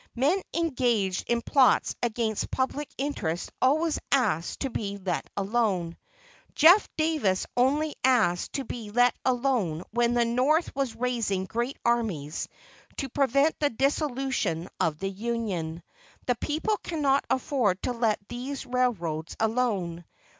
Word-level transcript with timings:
Men 0.15 0.41
engaged 0.57 1.25
in 1.29 1.43
plots 1.43 1.95
against 2.01 2.49
public 2.49 2.89
interests 2.97 3.51
always 3.61 3.99
ask 4.11 4.57
to 4.61 4.71
be 4.71 4.97
"let 4.97 5.29
alone." 5.37 5.95
Jeff 6.55 6.89
Davis 6.97 7.45
only 7.55 7.93
asked 8.03 8.53
to 8.53 8.63
be 8.65 8.89
"let 8.89 9.13
alone," 9.23 9.83
when 9.91 10.15
the 10.15 10.25
North 10.25 10.75
was 10.75 10.95
raising 10.95 11.45
great 11.45 11.77
armies 11.85 12.47
to 12.97 13.09
prevent 13.09 13.55
the 13.59 13.69
dissolution 13.69 14.69
of 14.79 14.97
the 14.97 15.09
Union. 15.11 15.83
The 16.25 16.33
people 16.33 16.77
cannot 16.77 17.23
afford 17.29 17.83
to 17.83 17.91
let 17.91 18.17
these 18.27 18.65
railroads 18.65 19.35
alone. 19.39 20.03